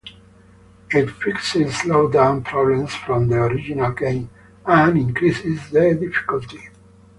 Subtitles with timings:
[0.89, 4.31] It fixed slowdown problems from the original game,
[4.65, 6.69] and increased the difficulty.